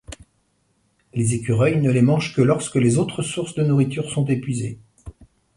Les 1.13 1.35
écureuils 1.35 1.79
ne 1.79 1.91
les 1.91 2.01
mangent 2.01 2.33
que 2.33 2.41
lorsque 2.41 2.73
les 2.77 2.97
autres 2.97 3.21
sources 3.21 3.53
de 3.53 3.63
nourriture 3.63 4.09
sont 4.09 4.25
épuisées. 4.25 4.79